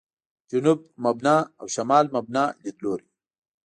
[0.49, 3.07] «جنوب مبنا» او «شمال مبنا» لیدلوري.